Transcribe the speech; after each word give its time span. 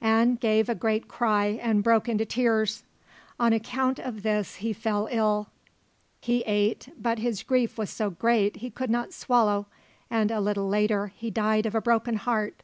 An 0.00 0.36
gave 0.36 0.68
a 0.68 0.76
great 0.76 1.08
cry 1.08 1.58
and 1.60 1.82
broke 1.82 2.08
into 2.08 2.24
tears. 2.24 2.84
On 3.40 3.52
account 3.52 3.98
of 3.98 4.22
this 4.22 4.54
he 4.62 4.72
fell 4.72 5.08
ill. 5.10 5.48
He 6.20 6.42
ate, 6.42 6.90
but 6.96 7.18
his 7.18 7.42
grief 7.42 7.76
was 7.76 7.90
so 7.90 8.08
great 8.08 8.58
he 8.58 8.70
could 8.70 8.90
not 8.90 9.12
swallow, 9.12 9.66
and 10.08 10.30
a 10.30 10.38
little 10.40 10.68
later 10.68 11.08
he 11.16 11.32
died 11.32 11.66
of 11.66 11.74
a 11.74 11.80
broken 11.80 12.14
heart. 12.14 12.62